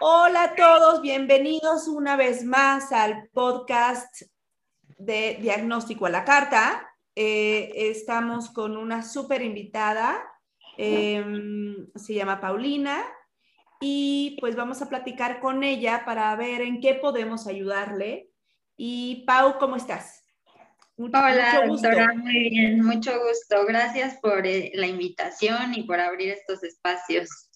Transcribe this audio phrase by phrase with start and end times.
[0.00, 4.22] Hola a todos, bienvenidos una vez más al podcast
[4.98, 6.86] de Diagnóstico a la Carta.
[7.14, 10.22] Eh, estamos con una súper invitada,
[10.76, 13.04] em, se llama Paulina,
[13.80, 18.30] y pues vamos a platicar con ella para ver en qué podemos ayudarle.
[18.76, 20.23] Y Pau, ¿cómo estás?
[20.96, 23.66] Hola, doctora, muy bien, mucho gusto.
[23.66, 27.50] Gracias por eh, la invitación y por abrir estos espacios.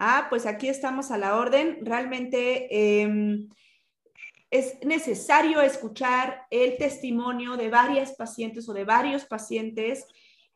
[0.00, 1.86] Ah, pues aquí estamos a la orden.
[1.86, 3.48] Realmente em,
[4.50, 10.04] es necesario escuchar el testimonio de varias pacientes o de varios pacientes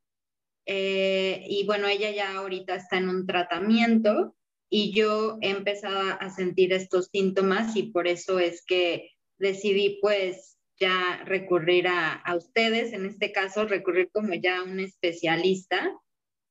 [0.70, 4.36] Eh, y bueno, ella ya ahorita está en un tratamiento
[4.70, 10.58] y yo he empezado a sentir estos síntomas y por eso es que decidí pues
[10.78, 15.90] ya recurrir a, a ustedes, en este caso recurrir como ya a un especialista.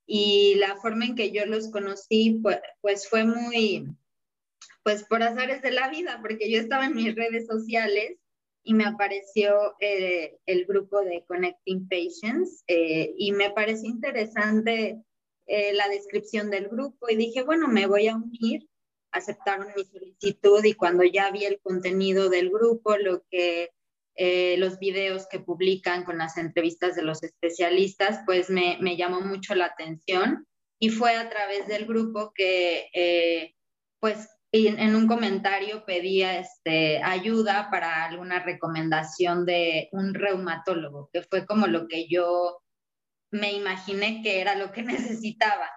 [0.08, 3.86] Y la forma en que yo los conocí pues, pues fue muy,
[4.82, 8.18] pues por azares de la vida, porque yo estaba en mis redes sociales
[8.66, 15.00] y me apareció eh, el grupo de Connecting Patients eh, y me pareció interesante
[15.46, 18.68] eh, la descripción del grupo y dije, bueno, me voy a unir,
[19.12, 23.70] aceptaron mi solicitud y cuando ya vi el contenido del grupo, lo que
[24.16, 29.54] eh, los videos que publican con las entrevistas de los especialistas, pues me, llamó mucho
[29.54, 30.44] la atención
[30.80, 33.54] y fue a través del grupo que, eh,
[34.50, 41.46] pues, en un comentario pedía este, ayuda para alguna recomendación de un reumatólogo, que fue
[41.46, 42.62] como lo que yo
[43.30, 45.70] me imaginé que era lo que necesitaba.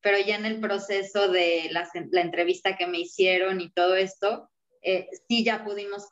[0.00, 4.50] Pero ya en el proceso de la, la entrevista que me hicieron y todo esto,
[4.82, 6.08] eh, sí ya pudimos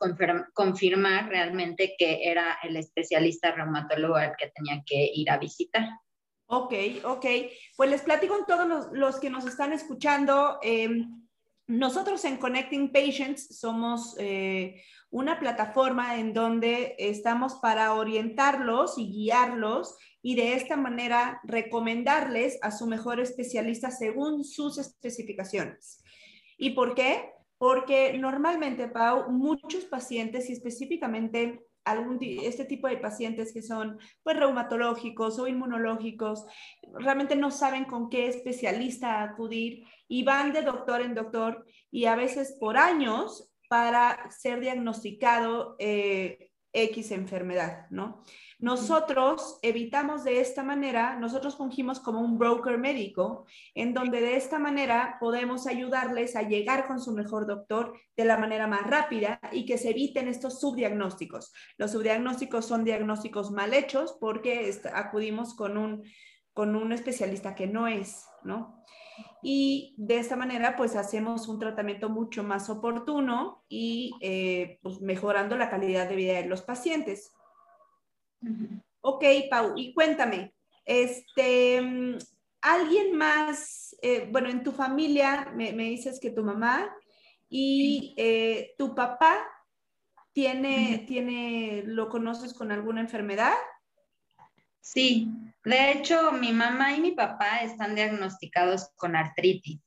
[0.52, 5.84] confirmar realmente que era el especialista reumatólogo al que tenía que ir a visitar.
[6.46, 7.26] Ok, ok.
[7.76, 10.58] Pues les platico a todos los, que nos están escuchando.
[10.60, 11.23] Em,
[11.66, 19.96] nosotros en Connecting Patients somos eh, una plataforma en donde estamos para orientarlos y guiarlos
[20.22, 26.02] y de esta manera recomendarles a su mejor especialista según sus especificaciones.
[26.58, 27.34] ¿Y por qué?
[27.58, 34.36] porque normalmente, Pau, muchos pacientes y específicamente algún este tipo de pacientes que son pues
[34.36, 36.44] reumatológicos o inmunológicos
[36.94, 42.16] realmente no saben con qué especialista acudir y van de doctor en doctor y a
[42.16, 48.22] veces por años para ser diagnosticado eh, X enfermedad, ¿no?
[48.58, 54.58] Nosotros evitamos de esta manera, nosotros fungimos como un broker médico, en donde de esta
[54.58, 59.66] manera podemos ayudarles a llegar con su mejor doctor de la manera más rápida y
[59.66, 61.52] que se eviten estos subdiagnósticos.
[61.76, 66.04] Los subdiagnósticos son diagnósticos mal hechos porque acudimos con un
[66.54, 68.84] con un especialista que no es, ¿no?
[69.42, 75.56] Y de esta manera, pues hacemos un tratamiento mucho más oportuno y eh, pues, mejorando
[75.56, 77.32] la calidad de vida de los pacientes.
[79.00, 82.18] Ok, Pau, y cuéntame, este,
[82.60, 86.90] alguien más, eh, bueno, en tu familia me, dices que tu mamá
[87.48, 89.46] y eh, tu papá
[90.32, 93.54] tiene, tiene, ¿lo conoces con alguna enfermedad?
[94.84, 95.28] Sí,
[95.64, 99.80] de hecho, mi mamá y mi papá están diagnosticados con artritis,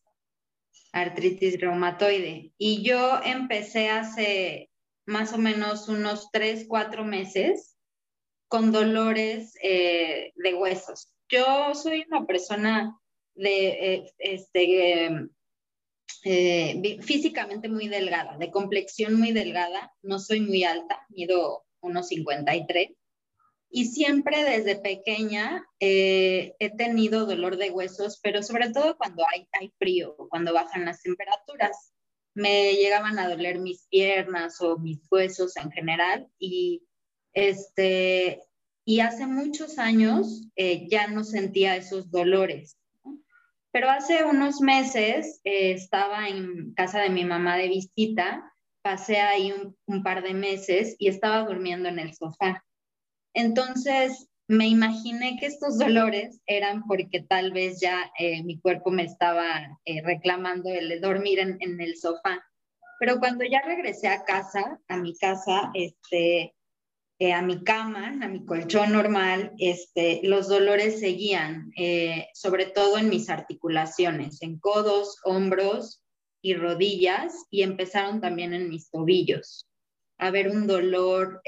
[0.92, 2.52] artritis reumatoide.
[2.58, 4.72] Y yo empecé hace
[5.06, 7.78] más o menos unos tres, cuatro meses
[8.48, 11.14] con dolores eh, de huesos.
[11.30, 13.00] Yo soy una persona
[13.36, 15.30] de, eh, este,
[16.24, 22.97] eh, físicamente muy delgada, de complexión muy delgada, no soy muy alta, mido unos 53
[23.70, 29.48] y siempre desde pequeña eh, he tenido dolor de huesos, pero sobre todo cuando hay,
[29.60, 31.94] hay frío, cuando bajan las temperaturas.
[32.34, 36.84] Me llegaban a doler mis piernas o mis huesos en general y,
[37.34, 38.44] este,
[38.86, 42.78] y hace muchos años eh, ya no sentía esos dolores.
[43.72, 49.54] Pero hace unos meses eh, estaba en casa de mi mamá de visita, pasé ahí
[49.86, 52.64] un par de meses y estaba durmiendo en el sofá
[53.38, 59.04] entonces, me imaginé que estos dolores eran porque tal vez ya eh, mi cuerpo me
[59.04, 62.44] estaba eh, reclamando el dormir en, el sofá.
[63.00, 66.56] Pero cuando ya regresé a casa, a mi casa, este,
[67.20, 71.72] eh, a mi cama, a mi colchón normal, este, los dolores seguían,
[72.34, 76.02] sobre todo en mis articulaciones, en codos, hombros
[76.42, 79.68] y rodillas, y empezaron también en mis tobillos.
[80.18, 81.42] A ver un dolor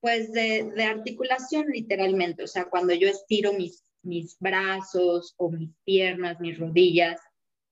[0.00, 6.40] pues de, articulación literalmente, o sea, cuando yo estiro mis, mis brazos o mis piernas,
[6.40, 7.20] mis rodillas,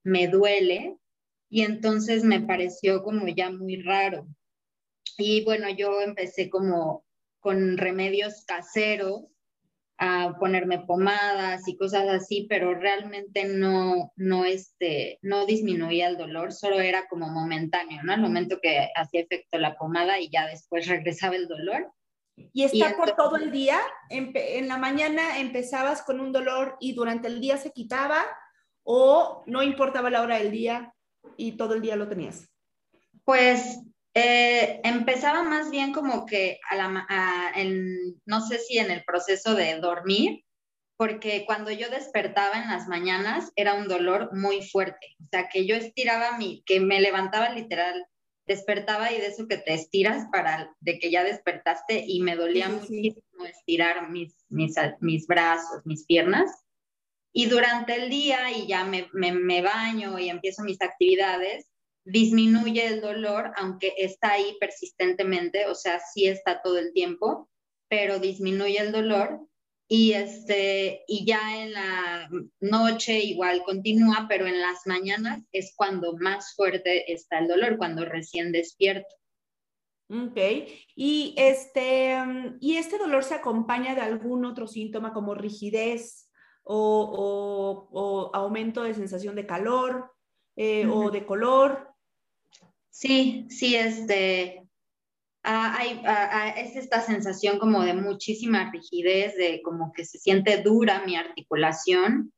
[0.02, 0.96] me duele
[1.48, 4.26] y entonces me pareció como ya muy raro.
[5.18, 7.04] Y bueno, yo empecé como
[7.40, 9.24] con remedios caseros
[9.98, 16.52] a ponerme pomadas y cosas así, pero realmente no, no, este, no disminuía el dolor,
[16.52, 18.12] solo era como momentáneo, ¿no?
[18.12, 21.92] Al momento que hacía efecto la pomada y ya después regresaba el dolor,
[22.36, 23.80] y está por todo el día.
[24.10, 28.24] En, la mañana empezabas con un dolor y durante el día se quitaba
[28.82, 30.94] o no importaba la hora del día
[31.36, 32.48] y todo el día lo tenías.
[33.24, 33.80] Pues
[34.14, 37.52] eh, empezaba más bien como que a la,
[38.24, 40.44] no sé si en el proceso de dormir,
[40.96, 45.66] porque cuando yo despertaba en las mañanas era un dolor muy fuerte, o sea, que
[45.66, 48.06] yo estiraba mi, que me levantaba literal
[48.46, 52.68] despertaba y de eso que te estiras para de que ya despertaste y me dolía
[52.68, 56.50] muchísimo estirar mis, mis, brazos, mis piernas.
[57.32, 61.66] Y durante el día y ya me, me, baño y empiezo mis actividades,
[62.04, 67.50] disminuye el dolor, aunque está ahí persistentemente, o sea, sí está todo el tiempo,
[67.88, 69.40] pero disminuye el dolor
[69.88, 72.28] y, este, y ya en la
[72.60, 78.04] noche igual continúa, pero en las mañanas es cuando más fuerte está el dolor, cuando
[78.04, 79.14] recién despierto.
[80.08, 80.38] Ok,
[80.94, 82.16] y este,
[82.60, 86.30] ¿y este dolor se acompaña de algún otro síntoma como rigidez
[86.62, 90.12] o, o, aumento de sensación de calor
[90.54, 91.92] eh, o de color?
[92.90, 94.65] Sí, sí, este,
[95.48, 100.18] Ah, hay, ah, ah, es esta sensación como de muchísima rigidez, de como que se
[100.18, 102.32] siente dura mi articulación.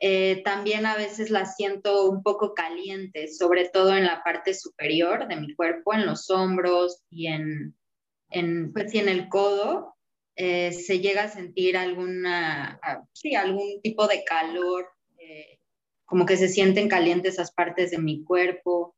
[0.00, 5.28] Eh, también a veces la siento un poco caliente, sobre todo en la parte superior
[5.28, 7.76] de mi cuerpo, en los hombros y en,
[8.30, 9.94] en, pues, y en el codo.
[10.34, 12.80] Eh, se llega a sentir alguna,
[13.12, 15.58] sí, algún tipo de calor, eh,
[16.06, 18.96] como que se sienten calientes esas partes de mi cuerpo.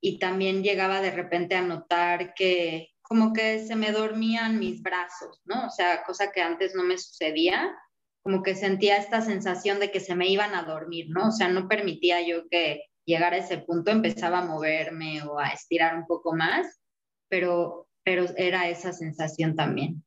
[0.00, 5.40] Y también llegaba de repente a notar que como que se me dormían mis brazos,
[5.46, 5.66] ¿no?
[5.66, 7.74] O sea, cosa que antes no me sucedía,
[8.22, 11.28] como que sentía esta sensación de que se me iban a dormir, ¿no?
[11.28, 15.48] O sea, no permitía yo que llegara a ese punto, empezaba a moverme o a
[15.48, 16.80] estirar un poco más,
[17.28, 20.04] pero, pero era esa sensación también.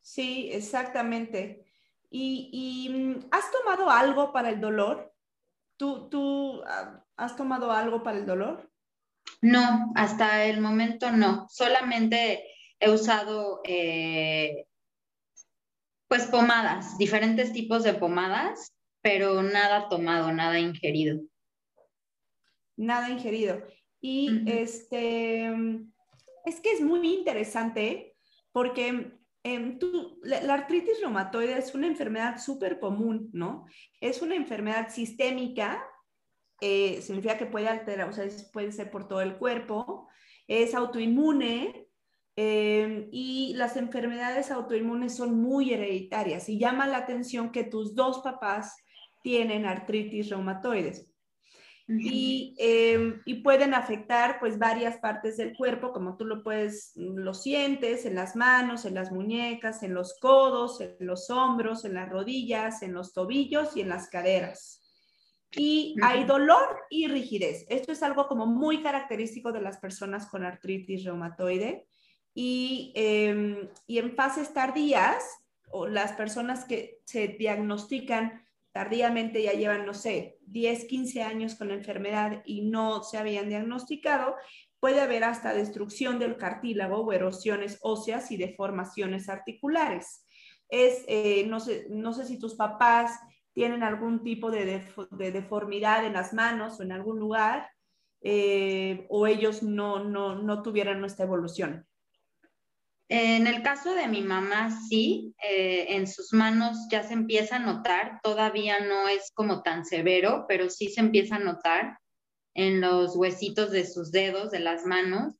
[0.00, 1.66] Sí, exactamente.
[2.08, 5.12] ¿Y, y mm, has tomado algo para el dolor?
[5.76, 8.70] ¿Tú, ¿Tú ah, has tomado algo para el dolor?
[9.40, 11.46] No, hasta el momento no.
[11.50, 12.44] Solamente
[12.80, 14.66] he usado eh,
[16.08, 21.20] pues pomadas, diferentes tipos de pomadas, pero nada tomado, nada ingerido.
[22.76, 23.62] Nada ingerido.
[24.00, 25.46] Y este,
[26.44, 28.16] es que es muy interesante
[28.52, 29.78] porque em,
[30.22, 33.66] la, artritis reumatoide es una enfermedad súper común, ¿no?
[34.00, 35.82] Es una enfermedad sistémica,
[36.60, 40.08] eh, significa que puede alterar, o sea, puede ser por todo el cuerpo,
[40.46, 41.88] es autoinmune
[42.36, 48.20] em, y las enfermedades autoinmunes son muy hereditarias y llama la atención que tus dos
[48.20, 48.76] papás
[49.22, 51.10] tienen artritis reumatoides.
[51.86, 58.06] Em, y, pueden afectar pues varias partes del cuerpo, como tú lo puedes, lo sientes
[58.06, 62.82] en las manos, en las muñecas, en los codos, en los hombros, en las rodillas,
[62.82, 64.83] en los tobillos y en las caderas.
[65.56, 67.66] Y hay dolor y rigidez.
[67.68, 71.86] Esto es algo como muy característico de las personas con artritis reumatoide.
[72.34, 75.24] Y, em, y en fases tardías,
[75.70, 81.68] o las personas que se diagnostican tardíamente ya llevan, no sé, 10, 15 años con
[81.68, 84.34] la enfermedad y no se habían diagnosticado,
[84.80, 90.26] puede haber hasta destrucción del cartílago o erosiones óseas y deformaciones articulares.
[90.68, 93.18] Es, eh, no, sé, no sé si tus papás
[93.54, 94.84] tienen algún tipo de,
[95.32, 97.70] deformidad en las manos o en algún lugar,
[98.20, 101.86] eh, o ellos no, no, no tuvieran esta evolución.
[103.08, 107.60] En el caso de mi mamá, sí, eh, en sus manos ya se empieza a
[107.60, 111.98] notar, todavía no es como tan severo, pero sí se empieza a notar
[112.54, 115.34] en los huesitos de sus dedos, de las manos,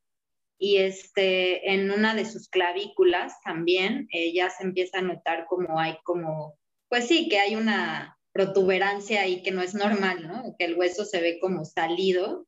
[0.59, 5.81] y este, en una de sus clavículas también eh, ya se empieza a notar como
[5.81, 6.59] hay como,
[6.95, 10.55] pues sí, que hay una protuberancia ahí que no es normal, ¿no?
[10.57, 12.47] Que el hueso se ve como salido.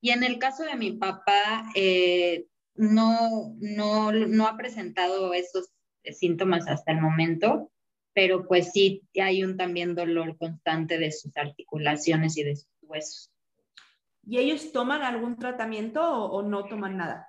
[0.00, 5.68] Y en el caso de mi papá, eh, no, no, no ha presentado esos
[6.02, 7.70] síntomas hasta el momento,
[8.14, 13.30] pero pues sí hay un también dolor constante de sus articulaciones y de sus huesos.
[14.22, 17.28] ¿Y ellos toman algún tratamiento o, no toman nada?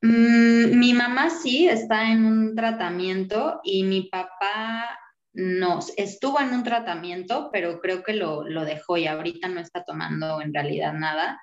[0.00, 4.96] Mm, mi mamá sí está en un tratamiento y mi papá
[5.32, 9.84] no, estuvo en un tratamiento, pero creo que lo, lo dejó y ahorita no está
[9.84, 11.40] tomando en realidad nada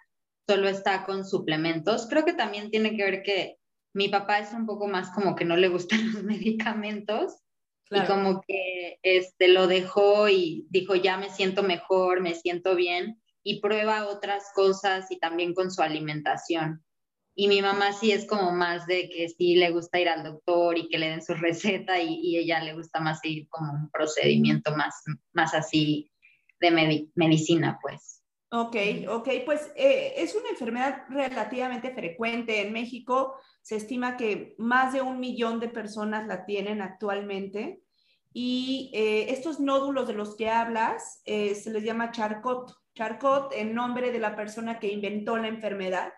[0.48, 2.08] solo está con suplementos.
[2.10, 3.58] Creo que también tiene que ver que
[3.94, 7.36] mi papá es un poco más como que no le gustan los medicamentos
[7.90, 13.22] y como que este, lo dejó y dijo, ya me siento mejor, me siento bien
[13.44, 16.84] y prueba otras cosas y también con su alimentación.
[17.40, 20.76] Y mi mamá sí es como más de que sí le gusta ir al doctor
[20.76, 24.76] y que le den su receta y, ella le gusta más ir como un procedimiento
[24.76, 25.04] más,
[25.34, 26.10] más así
[26.60, 28.24] de medicina, pues.
[28.50, 28.76] Ok,
[29.08, 33.36] ok, pues eh, es una enfermedad relativamente frecuente en México.
[33.62, 37.84] Se estima que más de un millón de personas la tienen actualmente.
[38.34, 42.74] Y eh, estos nódulos de los que hablas eh, se les llama Charcot.
[42.96, 46.14] Charcot en nombre de la persona que inventó la enfermedad.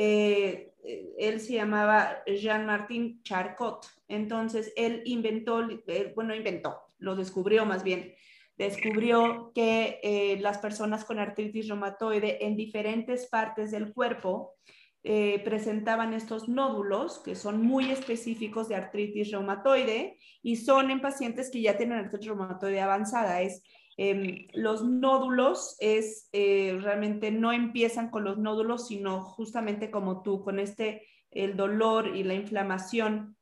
[0.00, 3.86] Él se llamaba Jean-Martin Charcot.
[4.08, 5.66] Entonces, él inventó,
[6.14, 8.14] bueno, inventó, lo descubrió más bien
[8.58, 14.56] descubrió que eh, las personas con artritis reumatoide en diferentes partes del cuerpo
[15.04, 21.50] eh, presentaban estos nódulos que son muy específicos de artritis reumatoide y son en pacientes
[21.50, 23.40] que ya tienen artritis reumatoide avanzada.
[23.40, 23.62] Es,
[23.98, 30.42] em, los nódulos es eh, realmente no empiezan con los nódulos, sino justamente como tú,
[30.42, 33.36] con este, el dolor y la inflamación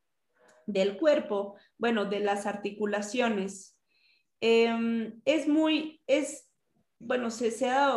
[0.66, 3.76] del cuerpo, bueno, de las articulaciones
[4.40, 6.48] Em, es muy, es,
[6.98, 7.94] bueno, se, se ha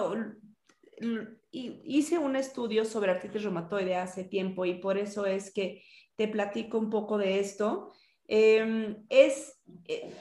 [1.51, 5.83] hice un estudio sobre artritis reumatoide hace tiempo y por eso es que
[6.15, 7.93] te platico un poco de esto.
[8.27, 10.13] Em, es eh,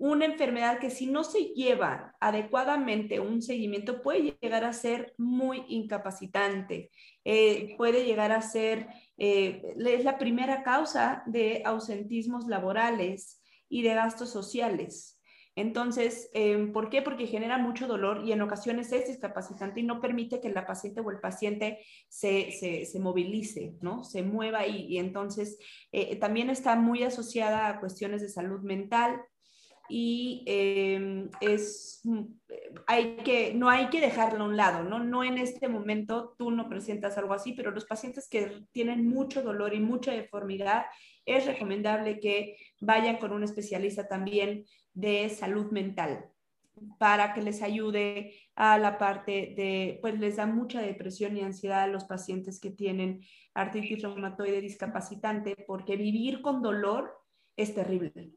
[0.00, 5.62] una enfermedad que si no se lleva adecuadamente un seguimiento puede llegar a ser muy
[5.68, 6.90] incapacitante,
[7.22, 8.88] eh, puede llegar a ser,
[9.18, 15.20] eh, es la primera causa de ausentismos laborales y de gastos sociales.
[15.54, 17.02] Entonces, em, ¿por qué?
[17.02, 21.02] Porque genera mucho dolor y en ocasiones es discapacitante y no permite que la paciente
[21.02, 24.02] o el paciente se, movilice, ¿no?
[24.02, 25.58] Se mueva y, y entonces
[25.92, 29.20] eh, también está muy asociada a cuestiones de salud mental
[29.90, 32.22] y em, es, mm,
[32.86, 35.00] hay que, no hay que dejarlo a un lado, ¿no?
[35.00, 39.42] No en este momento tú no presentas algo así, pero los pacientes que tienen mucho
[39.42, 40.84] dolor y mucha deformidad,
[41.26, 46.30] es recomendable que vayan con un especialista también de salud mental
[46.98, 51.82] para que les ayude a la parte de, pues les da mucha depresión y ansiedad
[51.82, 53.20] a los pacientes que tienen
[53.54, 57.12] artritis reumatoide discapacitante, porque vivir con dolor
[57.56, 58.32] es terrible.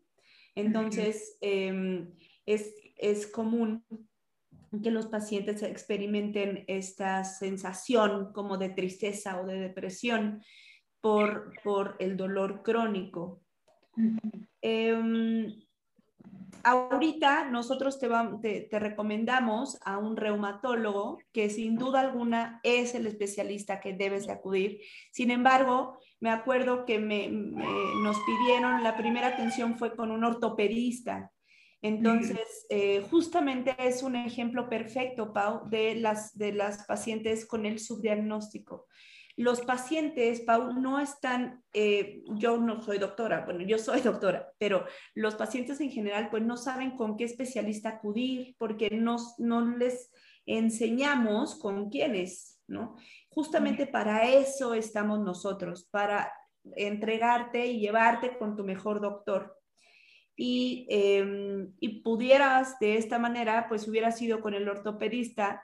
[0.56, 2.14] Entonces, em,
[2.46, 3.84] es, es común
[4.82, 10.44] que los pacientes experimenten esta sensación como de tristeza o de depresión
[11.02, 13.44] por, por el dolor crónico.
[16.64, 18.10] Ahorita nosotros te,
[18.62, 24.34] te, recomendamos a un reumatólogo que sin duda alguna es el especialista que debes de
[24.34, 24.80] acudir.
[25.12, 31.32] Sin embargo, me acuerdo que me, nos pidieron, la primera atención fue con un ortopedista.
[31.82, 37.80] Entonces, eh, justamente es un ejemplo perfecto, Pau, de las, de las pacientes con el
[37.80, 38.88] subdiagnóstico
[39.36, 44.86] los pacientes, Paul, no están, eh, yo no soy doctora, bueno, yo soy doctora, pero
[45.16, 49.18] los pacientes en general, pues no saben con qué especialista acudir porque no,
[49.78, 50.12] les
[50.46, 52.96] enseñamos con quiénes, ¿no?
[53.30, 56.32] Justamente para eso estamos nosotros, para
[56.76, 59.58] entregarte y llevarte con tu mejor doctor.
[60.36, 65.64] Y, em, y pudieras de esta manera, pues hubiera sido con el ortopedista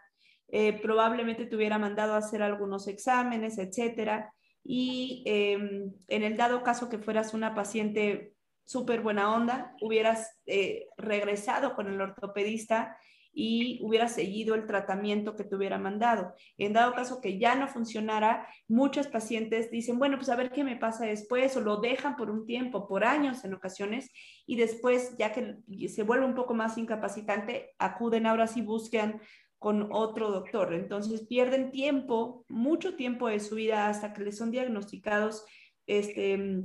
[0.52, 4.34] eh, probablemente te hubiera mandado a hacer algunos exámenes, etcétera.
[4.64, 8.34] Y em, en el dado caso que fueras una paciente
[8.66, 12.98] súper buena onda, hubieras eh, regresado con el ortopedista
[13.32, 16.34] y hubieras seguido el tratamiento que te hubiera mandado.
[16.58, 20.64] En dado caso que ya no funcionara, muchos pacientes dicen, bueno, pues a ver qué
[20.64, 24.12] me pasa después, o lo dejan por un tiempo, por años en ocasiones,
[24.46, 29.22] y después, ya que se vuelve un poco más incapacitante, acuden ahora sí buscan
[29.60, 30.74] con otro doctor.
[30.74, 35.46] Entonces pierden tiempo, mucho tiempo de su vida hasta que les son diagnosticados
[35.86, 36.64] este,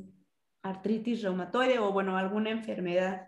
[0.63, 3.27] artritis reumatoide o, bueno, alguna enfermedad.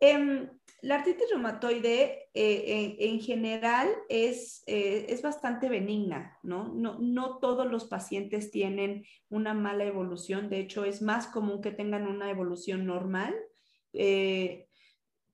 [0.00, 0.48] Em,
[0.82, 6.72] la artritis reumatoide eh, en, general es, eh, es bastante benigna, ¿no?
[6.74, 6.98] ¿no?
[6.98, 12.06] No todos los pacientes tienen una mala evolución, de hecho es más común que tengan
[12.06, 13.34] una evolución normal.
[13.92, 14.69] Eh,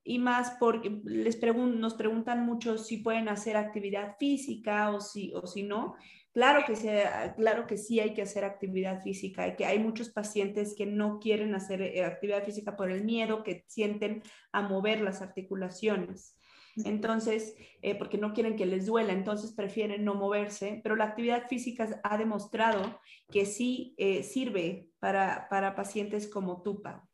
[0.06, 5.46] y más porque les nos preguntan mucho si pueden hacer actividad física o si, o
[5.46, 5.96] si no.
[6.32, 10.74] Claro que, sea, claro que sí hay que hacer actividad física, que hay muchos pacientes
[10.76, 14.22] que no quieren hacer eh, actividad física por el miedo que sienten
[14.52, 16.36] a mover las articulaciones.
[16.84, 21.48] Entonces, eh, porque no quieren que les duela, entonces prefieren no moverse, pero la actividad
[21.48, 27.08] física ha demostrado que sí eh, sirve para, para pacientes como Tupa.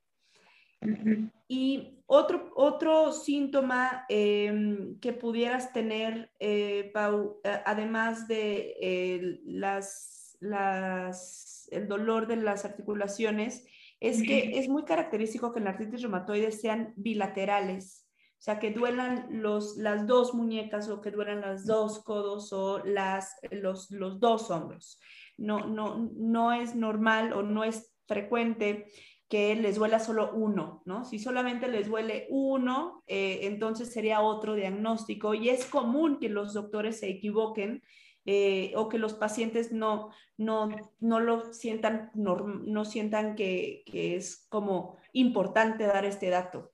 [1.48, 11.88] Y otro, otro síntoma em, que pudieras tener, eh, Pau, además de las, las, el
[11.88, 13.64] dolor de las articulaciones,
[14.00, 18.72] es que es muy característico que en la artritis reumatoide sean bilaterales, o sea, que
[18.72, 24.18] duelan los, las dos muñecas o que duelan los dos codos o las, los, los
[24.18, 24.98] dos hombros.
[25.38, 28.86] No, no, no es normal o no es frecuente
[29.32, 31.06] que les duela solo uno, ¿no?
[31.06, 36.52] Si solamente les duele uno, eh, entonces sería otro diagnóstico y es común que los
[36.52, 37.82] doctores se equivoquen
[38.26, 40.68] eh, o que los pacientes no, no,
[41.00, 46.70] no lo sientan, no, sientan que, es como importante dar este dato.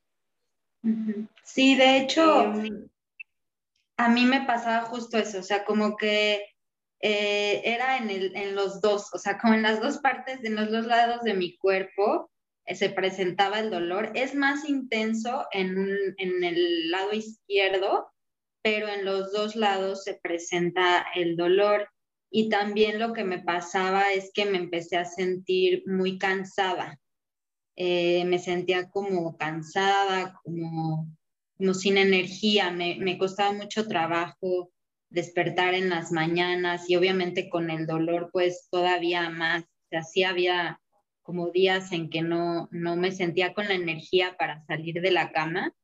[1.45, 2.89] Sí, de hecho, em,
[3.97, 6.45] a mí me pasaba justo eso, o sea, como que
[6.99, 10.57] eh, era en, el, en los dos, o sea, como en las dos partes, en
[10.57, 12.29] los dos lados de mi cuerpo,
[12.75, 14.13] se presentaba el dolor.
[14.15, 18.09] Es más intenso en, el lado izquierdo,
[18.63, 21.89] pero en los dos lados se presenta el dolor.
[22.31, 27.01] Y también lo que me pasaba es que me empecé a sentir muy cansada.
[27.77, 31.09] Eh, me sentía como cansada, como,
[31.57, 32.71] como sin energía.
[32.71, 34.71] Me, me costaba mucho trabajo
[35.11, 39.63] despertar en las mañanas y obviamente con el dolor pues todavía más.
[39.63, 40.79] O sea, sí había
[41.29, 45.31] como días en que no, no me sentía con la energía para salir de la
[45.31, 45.75] cama.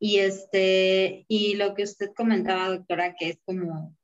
[0.00, 3.96] Y, este, y lo que usted comentaba, doctora, que es como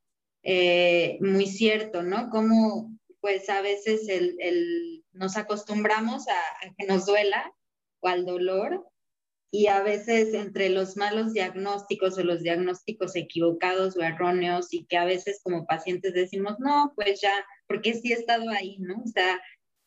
[0.45, 2.31] eh, muy cierto, ¿no?
[2.31, 7.53] Como pues a veces el, el, nos acostumbramos a, a, que nos duela
[7.99, 8.87] o al dolor
[9.51, 14.97] y a veces entre los malos diagnósticos o los diagnósticos equivocados o erróneos y que
[14.97, 17.35] a veces como pacientes decimos, no, pues ya,
[17.67, 19.03] porque sí he estado ahí, ¿no?
[19.03, 19.41] O sea,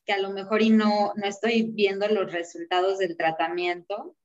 [0.06, 4.16] que a lo mejor y no, no estoy viendo los resultados del tratamiento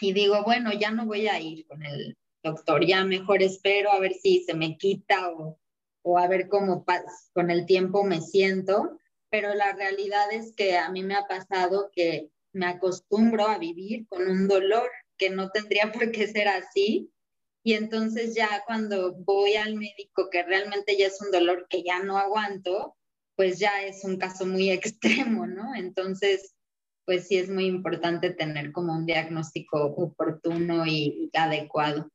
[0.00, 4.00] y digo, bueno, ya no voy a ir con el doctor, ya mejor espero a
[4.00, 5.58] ver si se me quita o,
[6.02, 6.84] o a ver cómo
[7.32, 8.98] con el tiempo me siento,
[9.30, 14.06] pero la realidad es que a mí me ha pasado que me acostumbro a vivir
[14.08, 17.12] con un dolor que no tendría por qué ser así.
[17.64, 22.02] Y entonces ya cuando voy al médico, que realmente ya es un dolor que ya
[22.02, 22.96] no aguanto,
[23.38, 25.76] pues ya es un caso muy extremo, ¿no?
[25.76, 26.56] Entonces,
[27.06, 32.10] pues sí es muy importante tener como un diagnóstico oportuno y adecuado.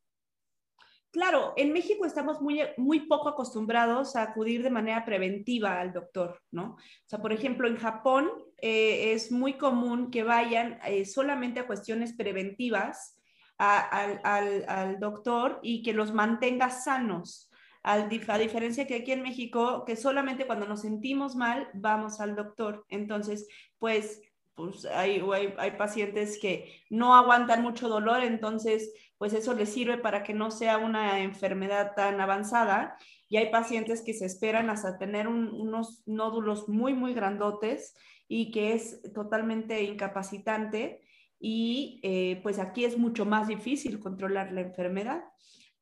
[1.11, 6.41] Claro, en México estamos muy, muy poco acostumbrados a acudir de manera preventiva al doctor,
[6.51, 6.73] ¿no?
[6.73, 8.29] O sea, por ejemplo, en Japón
[8.61, 13.17] eh, es muy común que vayan eh, solamente a cuestiones preventivas
[13.57, 17.49] al, doctor y que los mantenga sanos.
[17.83, 22.85] A diferencia que aquí en México, que solamente cuando nos sentimos mal vamos al doctor.
[22.89, 24.21] Entonces, pues
[24.55, 25.21] pues hay,
[25.57, 30.51] hay, pacientes que no aguantan mucho dolor, entonces pues eso les sirve para que no
[30.51, 32.97] sea una enfermedad tan avanzada.
[33.29, 37.95] Y hay pacientes que se esperan hasta tener unos nódulos muy, muy grandotes
[38.27, 41.01] y que es totalmente incapacitante.
[41.39, 45.23] Y eh, pues aquí es mucho más difícil controlar la enfermedad.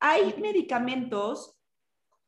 [0.00, 1.61] Hay medicamentos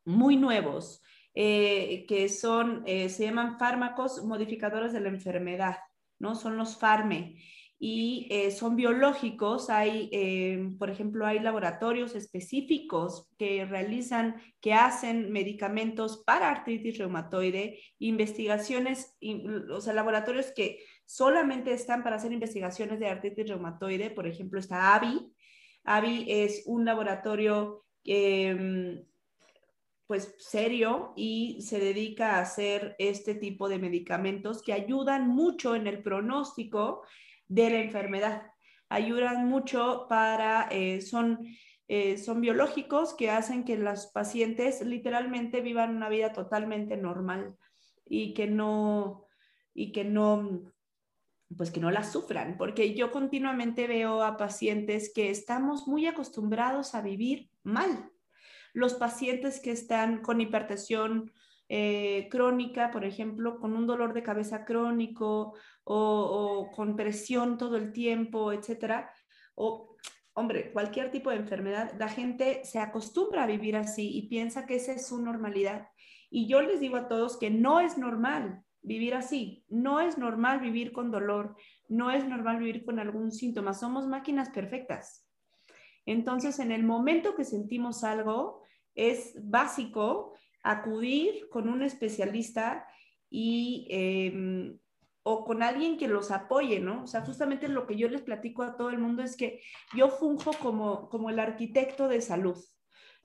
[0.05, 1.03] muy nuevos
[1.37, 5.79] eh, que son, eh, se llaman fármacos modificadores de la enfermedad.
[6.21, 6.37] ¿no?
[6.37, 7.43] Son los FARME
[7.77, 9.69] y eh, son biológicos.
[9.69, 19.19] Hay, por ejemplo, hay laboratorios específicos que realizan, que hacen medicamentos para artritis reumatoide, investigaciones,
[19.71, 24.11] o sea, laboratorios que solamente están para hacer investigaciones de artritis reumatoide.
[24.11, 25.33] Por ejemplo, está AVI.
[25.83, 29.05] AVI es un laboratorio eh,
[30.07, 35.87] pues serio y se dedica a hacer este tipo de medicamentos que ayudan mucho en
[35.87, 37.03] el pronóstico
[37.49, 38.43] de la enfermedad.
[38.89, 41.47] Ayudan mucho para, eh, son,
[41.89, 47.57] eh, son biológicos que hacen que los pacientes literalmente vivan una vida totalmente normal
[48.05, 49.27] y que no,
[49.73, 50.73] y que no,
[51.57, 56.95] pues que no la sufran, porque yo continuamente veo a pacientes que estamos muy acostumbrados
[56.95, 58.11] a vivir mal,
[58.75, 61.33] los pacientes que están con hipertensión
[61.69, 67.93] eh, crónica, por ejemplo, con un dolor de cabeza crónico o, con presión todo el
[67.93, 69.11] tiempo, etcétera,
[69.55, 69.97] o
[70.35, 74.75] hombre, cualquier tipo de enfermedad, la gente se acostumbra a vivir así y piensa que
[74.75, 75.89] esa es su normalidad.
[76.29, 80.61] Y yo les digo a todos que no es normal vivir así, no es normal
[80.61, 81.57] vivir con dolor,
[81.89, 85.27] no es normal vivir con algún síntoma, somos máquinas perfectas.
[86.05, 88.64] Entonces, en el momento que sentimos algo,
[88.95, 92.89] es básico acudir con un especialista
[93.31, 94.79] y, em,
[95.23, 97.05] o con alguien que los apoye, ¿no?
[97.05, 99.61] O sea, justamente lo que yo les platico a todo el mundo es que
[99.95, 102.59] yo funjo como, como el arquitecto de salud,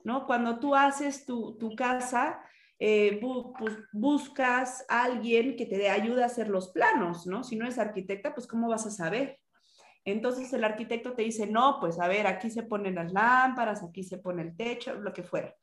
[0.04, 0.26] ¿no?
[0.26, 2.42] Cuando tú haces tu, casa,
[2.78, 7.44] eh, pues buscas a alguien que te ayude a hacer los planos, ¿no?
[7.44, 9.39] Si no es arquitecta, pues ¿cómo vas a saber?
[10.04, 14.02] Entonces el arquitecto te dice, no, pues a ver, aquí se ponen las lámparas, aquí
[14.02, 15.54] se pone el techo, lo que fuera.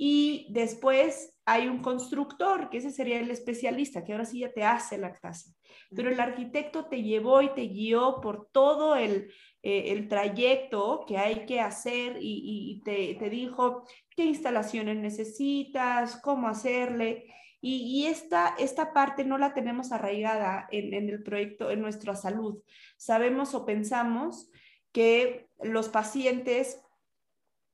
[0.00, 4.62] Y después hay un constructor, que ese sería el especialista, que ahora sí ya te
[4.62, 5.50] hace la casa.
[5.90, 11.46] Pero el arquitecto te llevó y te guió por todo el, eh, trayecto que hay
[11.46, 17.26] que hacer y, te, dijo qué instalaciones necesitas, cómo hacerle.
[17.60, 22.62] Y, esta, esta parte no la tenemos arraigada en, en el proyecto, en nuestra salud.
[22.96, 24.50] Sabemos o pensamos
[24.92, 26.80] que los pacientes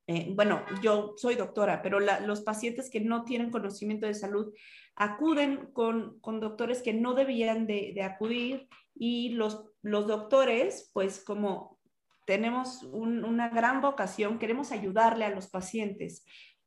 [0.06, 4.52] eh, bueno, yo soy doctora, pero los pacientes que no tienen conocimiento de salud
[4.96, 11.78] acuden con, doctores que no debían de, acudir y los, los doctores, pues como
[12.26, 16.24] tenemos una gran vocación, queremos ayudarle a los pacientes,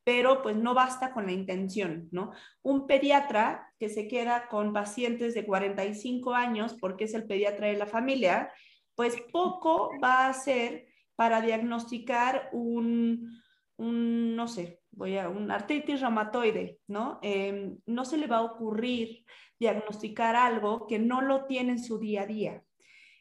[0.08, 2.32] pero pues no basta con la intención, ¿no?
[2.62, 7.76] Un pediatra que se queda con pacientes de 45 años porque es el pediatra de
[7.76, 8.50] la familia,
[8.96, 13.38] pues poco va a hacer para diagnosticar un,
[13.78, 17.20] no sé, voy a un artritis reumatoide, ¿no?
[17.22, 19.26] Em, no se le va a ocurrir
[19.60, 22.63] diagnosticar algo que no lo tiene en su día a día.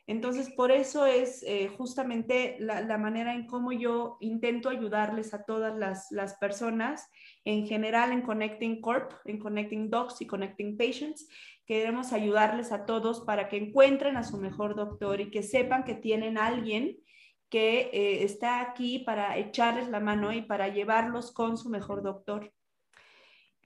[0.09, 5.77] Entonces, por eso es eh, justamente la, manera en cómo yo intento ayudarles a todas
[6.11, 7.11] las, personas,
[7.45, 11.29] en general en Connecting Corp, en Connecting Docs y Connecting Patients.
[11.66, 15.95] Queremos ayudarles a todos para que encuentren a su mejor doctor y que sepan que
[15.95, 16.97] tienen alguien
[17.49, 22.53] que eh, está aquí para echarles la mano y para llevarlos con su mejor doctor.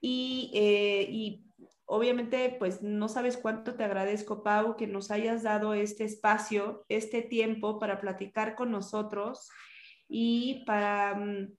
[0.01, 1.45] Y, eh, y,
[1.93, 7.21] obviamente, pues no sabes cuánto te agradezco, Pau, que nos hayas dado este espacio, este
[7.21, 9.49] tiempo para platicar con nosotros
[10.09, 11.53] y para, mm,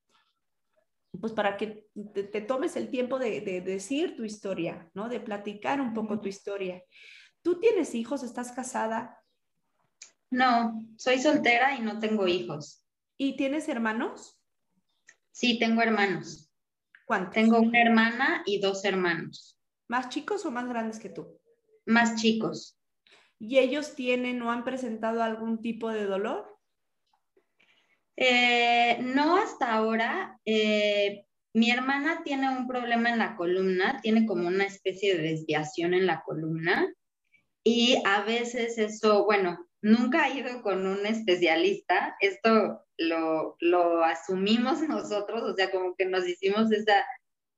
[1.19, 5.09] pues para que te, tomes el tiempo de, de, decir tu historia, ¿no?
[5.09, 6.81] De platicar un poco tu historia.
[7.41, 8.23] ¿Tú tienes hijos?
[8.23, 9.21] ¿Estás casada?
[10.29, 12.85] No, soy soltera y no tengo hijos.
[13.17, 14.39] ¿Y tienes hermanos?
[15.31, 16.49] Sí, tengo hermanos.
[17.05, 17.33] ¿Cuántos?
[17.33, 19.57] Tengo una hermana y dos hermanos.
[19.91, 21.37] ¿Más chicos o más grandes que tú?
[21.85, 22.79] Más chicos.
[23.37, 26.57] ¿Y ellos tienen o han presentado algún tipo de dolor?
[28.15, 30.39] Eh, no hasta ahora.
[30.45, 35.93] Eh, mi hermana tiene un problema en la columna, tiene como una especie de desviación
[35.93, 36.87] en la columna
[37.61, 44.81] y a veces eso, bueno, nunca ha ido con un especialista, esto lo, lo asumimos
[44.87, 47.03] nosotros, o sea, como que nos hicimos esa,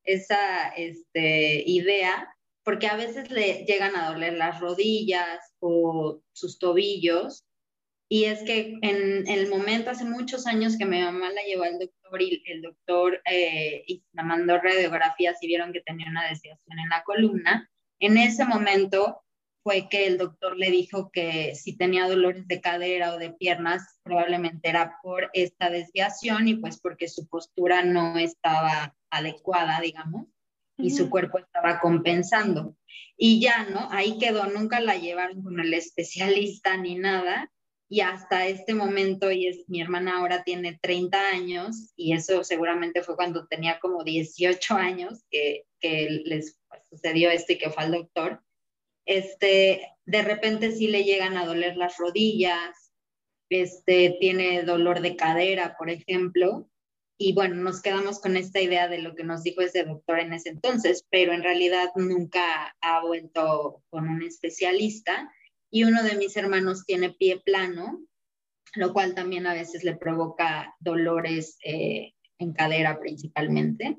[0.04, 7.46] esa este, idea, porque a veces le llegan a doler las rodillas o sus tobillos.
[8.10, 11.80] Y es que en, el momento, hace muchos años que mi mamá la llevó al
[11.80, 16.89] doctor y el doctor eh, la mandó radiografías y vieron que tenía una desviación en
[16.89, 19.24] la columna, en ese momento
[19.63, 23.98] fue que el doctor le dijo que si tenía dolores de cadera o de piernas,
[24.04, 30.28] probablemente era por esta desviación y pues porque su postura no estaba adecuada, digamos,
[30.78, 32.76] y su cuerpo estaba compensando.
[33.15, 33.88] Y ya, ¿no?
[33.91, 37.52] Ahí quedó, nunca la llevaron con el especialista ni nada.
[37.89, 43.04] Y hasta este momento, y es mi hermana ahora tiene 30 años, y eso seguramente
[43.04, 46.58] fue cuando tenía como 18 años que, que les
[46.89, 48.41] sucedió esto y que fue al doctor
[49.06, 52.93] este, de repente sí le llegan a doler las rodillas,
[53.49, 56.69] este, tiene dolor de cadera, por ejemplo,
[57.17, 60.34] y bueno, nos quedamos con esta idea de lo que nos dijo ese doctor en
[60.34, 65.32] ese entonces, pero en realidad nunca ha vuelto con un especialista
[65.69, 68.02] y uno de mis hermanos tiene pie plano,
[68.76, 73.97] lo cual también a veces le provoca dolores eh, en cadera principalmente.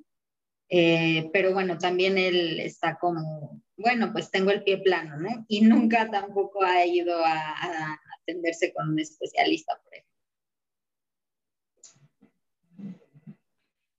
[0.68, 5.44] Eh, pero bueno, también él está como, bueno, pues tengo el pie plano, ¿no?
[5.48, 10.13] Y nunca tampoco ha ido a, atenderse con un especialista, por ejemplo.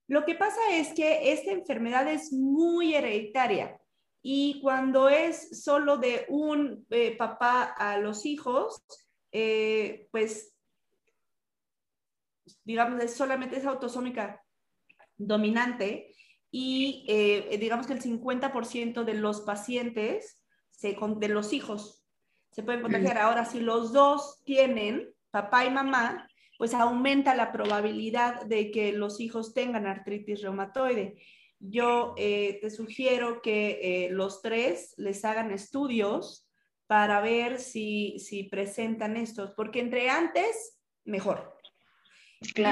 [0.08, 3.80] Lo que pasa es que esta enfermedad es muy hereditaria
[4.22, 8.82] y cuando es solo de un eh, papá a los hijos,
[9.32, 10.52] eh, pues
[12.64, 14.42] digamos, es solamente es autosómica
[15.16, 16.12] dominante,
[16.50, 20.40] y eh, digamos que el 50% de los pacientes,
[20.70, 22.02] se, de los hijos,
[22.50, 23.18] se pueden contagiar.
[23.18, 26.26] Ahora, si los dos tienen, papá y mamá,
[26.58, 31.16] pues aumenta la probabilidad de que los hijos tengan artritis reumatoide.
[31.58, 36.48] Yo eh, te sugiero que eh, los tres les hagan estudios
[36.86, 41.56] para ver si, si presentan estos, porque entre antes, mejor.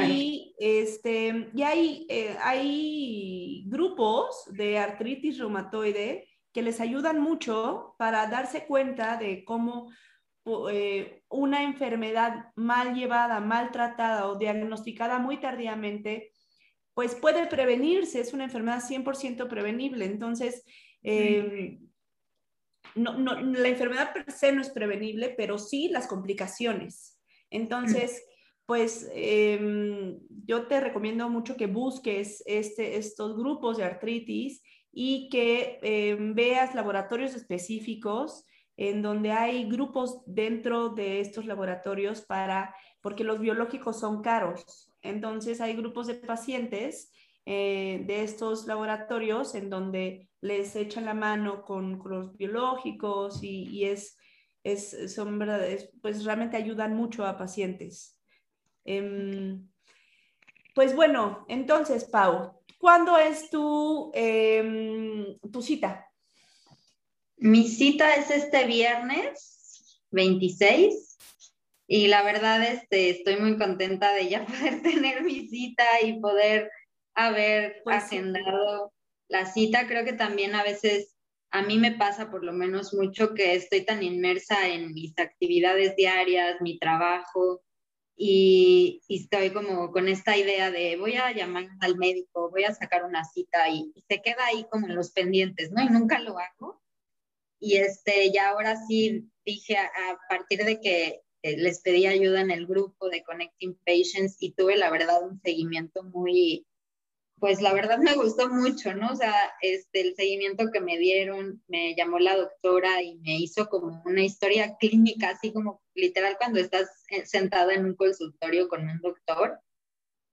[0.09, 8.27] Y, este, y hay, eh, hay grupos de artritis reumatoide que les ayudan mucho para
[8.29, 9.91] darse cuenta de cómo
[10.71, 16.33] eh, una enfermedad mal llevada, mal tratada o diagnosticada muy tardíamente,
[16.93, 20.05] pues puede prevenirse, es una enfermedad 100% prevenible.
[20.05, 20.65] Entonces,
[21.03, 21.81] em,
[22.95, 27.21] no, no, la enfermedad per se no es prevenible, pero sí las complicaciones.
[27.51, 28.23] Entonces,
[28.67, 35.79] pues em, yo te recomiendo mucho que busques este, estos grupos de artritis y que
[35.83, 38.45] em, veas laboratorios específicos
[38.77, 44.91] en donde hay grupos dentro de estos laboratorios para, porque los biológicos son caros.
[45.03, 47.13] Entonces hay grupos de pacientes
[47.47, 54.17] eh, de estos laboratorios en donde les echan la mano con, los biológicos y, es,
[55.15, 55.63] son verdad,
[56.01, 58.19] pues realmente ayudan mucho a pacientes.
[58.85, 59.69] Em,
[60.75, 66.11] pues bueno, entonces, Pau, ¿cuándo es tu, em, tu cita?
[67.37, 71.19] Mi cita es este viernes 26
[71.87, 76.71] y la verdad este, estoy muy contenta de ya poder tener mi cita y poder
[77.15, 78.93] haber pues agendado
[79.29, 79.87] la cita.
[79.87, 81.15] Creo que también a veces
[81.51, 85.95] a mí me pasa por lo menos mucho que estoy tan inmersa en mis actividades
[85.97, 87.63] diarias, mi trabajo,
[88.17, 93.05] y, estoy como con esta idea de voy a llamar al médico, voy a sacar
[93.05, 95.83] una cita y, se queda ahí como en los pendientes, ¿no?
[95.83, 96.83] Y nunca lo hago.
[97.61, 102.41] Y este, ya ahora sí dije a, a partir de que eh, les pedí ayuda
[102.41, 106.67] en el grupo de Connecting Patients y tuve la verdad un seguimiento muy,
[107.39, 109.13] pues la verdad me gustó mucho, ¿no?
[109.13, 113.69] O sea, este, el seguimiento que me dieron, me llamó la doctora y me hizo
[113.69, 118.89] como una historia clínica, así como literal cuando estás eh, sentada en un consultorio con
[118.89, 119.61] un doctor.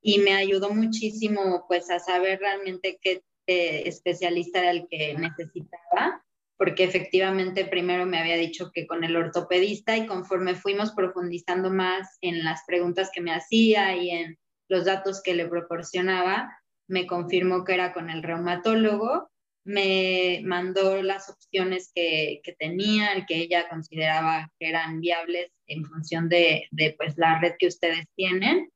[0.01, 6.23] Y me ayudó muchísimo, pues, a saber realmente qué eh, especialista era el que necesitaba,
[6.61, 12.19] porque efectivamente primero me había dicho que con el ortopedista y conforme fuimos profundizando más
[12.21, 14.37] en las preguntas que me hacía y en
[14.69, 16.55] los datos que le proporcionaba,
[16.87, 19.31] me confirmó que era con el reumatólogo,
[19.65, 26.29] me mandó las opciones que, que tenía, que ella consideraba que eran viables en función
[26.29, 28.69] de, de, pues, la red que ustedes tienen.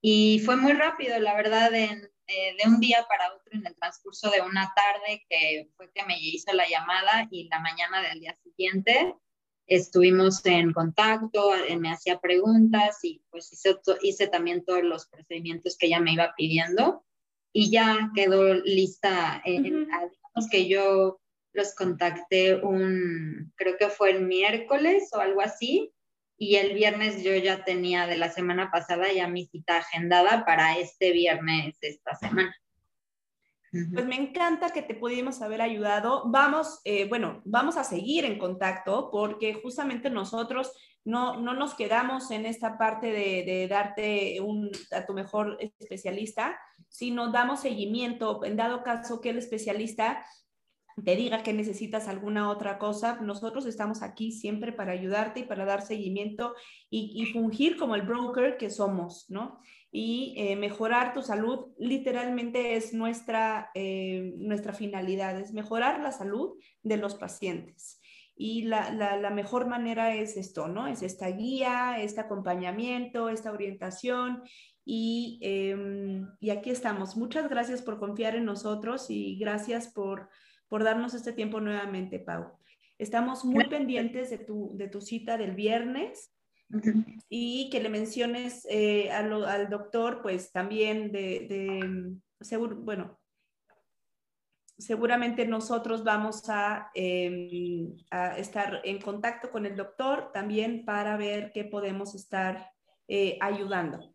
[0.00, 1.74] Y fue muy rápido, la verdad,
[2.28, 6.04] eh, de un día para otro en el transcurso de una tarde que fue que
[6.04, 9.14] me hizo la llamada y la mañana del día siguiente
[9.68, 15.76] estuvimos en contacto, eh, me hacía preguntas y pues hice, hice también todos los procedimientos
[15.76, 17.04] que ella me iba pidiendo
[17.52, 19.42] y ya quedó lista.
[19.44, 21.20] Eh, digamos que yo
[21.52, 25.92] los contacté un, creo que fue el miércoles o algo así,
[26.38, 30.78] y el viernes yo ya tenía de la semana pasada ya mi cita agendada para
[30.78, 32.54] este viernes de esta semana.
[33.70, 36.22] Pues me encanta que te pudimos haber ayudado.
[36.26, 40.72] Vamos, eh, bueno, vamos a seguir en contacto porque justamente nosotros
[41.04, 46.58] no, no nos quedamos en esta parte de, de darte un, a tu mejor especialista,
[46.88, 48.42] sino damos seguimiento.
[48.44, 50.24] En dado caso que el especialista
[51.04, 55.64] te diga que necesitas alguna otra cosa, nosotros estamos aquí siempre para ayudarte y para
[55.64, 56.54] dar seguimiento
[56.90, 59.60] y, fungir como el broker que somos, ¿no?
[59.90, 66.58] Y eh, mejorar tu salud literalmente es nuestra, eh, nuestra finalidad, es mejorar la salud
[66.82, 68.00] de los pacientes.
[68.36, 70.86] Y la, la, mejor manera es esto, ¿no?
[70.86, 74.42] Es esta guía, este acompañamiento, esta orientación
[74.84, 77.16] y, em, y, aquí estamos.
[77.16, 80.30] Muchas gracias por confiar en nosotros y gracias por
[80.68, 82.58] por darnos este tiempo nuevamente, Pau.
[82.98, 86.34] Estamos muy pendientes de tu, de tu cita del viernes
[87.28, 93.18] y que le menciones eh, al, doctor, pues también de, seguro, bueno,
[94.76, 101.52] seguramente nosotros vamos a, em, a, estar en contacto con el doctor también para ver
[101.52, 102.70] qué podemos estar
[103.06, 104.14] eh, ayudando.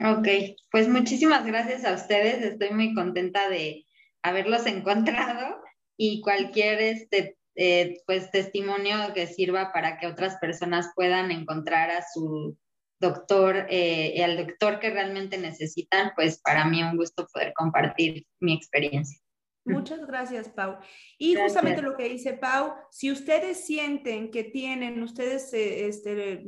[0.00, 0.28] Ok,
[0.70, 2.42] pues muchísimas gracias a ustedes.
[2.42, 3.86] Estoy muy contenta de
[4.22, 5.65] haberlos encontrado
[5.96, 12.04] y cualquier este, eh, pues, testimonio que sirva para que otras personas puedan encontrar a
[12.12, 12.56] su
[13.00, 18.54] doctor, eh, al doctor que realmente necesitan, pues para mí un gusto poder compartir mi
[18.54, 19.20] experiencia.
[19.66, 20.78] Muchas gracias, Pau.
[21.18, 26.44] Y justamente lo que dice Pau, si ustedes sienten que tienen, ustedes, eh, este,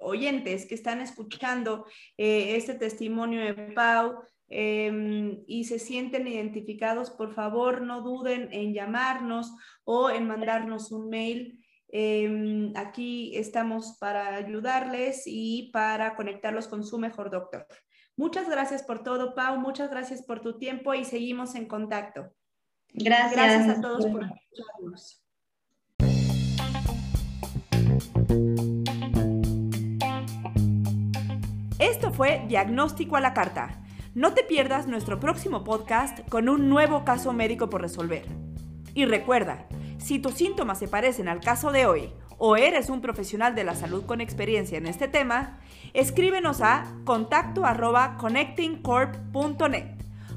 [0.00, 1.86] oyentes que están escuchando
[2.16, 8.74] eh, este testimonio de Pau, Em, y se sienten identificados, por favor no duden en
[8.74, 11.64] llamarnos o en mandarnos un mail.
[11.86, 17.64] Em, aquí estamos para ayudarles y para conectarlos con su mejor doctor.
[18.16, 19.56] Muchas gracias por todo, Pau.
[19.60, 22.32] Muchas gracias por tu tiempo y seguimos en contacto.
[22.92, 23.32] Gracias.
[23.32, 25.24] Gracias a todos por escucharnos.
[31.78, 33.80] Esto fue Diagnóstico a la Carta
[34.14, 38.24] no te pierdas nuestro próximo podcast con un nuevo caso médico por resolver.
[38.94, 39.68] Y recuerda,
[39.98, 43.74] si tus síntomas se parecen al caso de hoy o eres un profesional de la
[43.74, 45.60] salud con experiencia en este tema,
[45.92, 47.62] escríbenos a contacto
[48.18, 49.86] connectingcorp.net.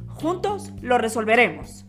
[0.08, 1.86] Juntos lo resolveremos.